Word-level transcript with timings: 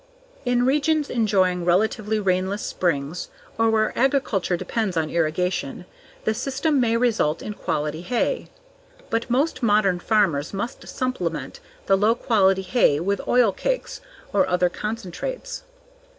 In 0.45 0.65
regions 0.65 1.11
enjoying 1.11 1.63
relatively 1.63 2.19
rainless 2.19 2.63
springs 2.63 3.27
or 3.59 3.69
where 3.69 3.93
agriculture 3.95 4.57
depends 4.57 4.97
on 4.97 5.11
irrigation, 5.11 5.85
this 6.25 6.39
system 6.39 6.79
may 6.79 6.97
result 6.97 7.43
in 7.43 7.53
quality 7.53 8.01
hay. 8.01 8.47
But 9.11 9.29
most 9.29 9.61
modern 9.61 9.99
farmers 9.99 10.55
must 10.55 10.87
supplement 10.87 11.59
the 11.85 11.95
low 11.97 12.15
quality 12.15 12.63
hay 12.63 12.99
with 12.99 13.21
oil 13.27 13.51
cakes 13.51 14.01
or 14.33 14.47
other 14.47 14.69
concentrates. 14.69 15.61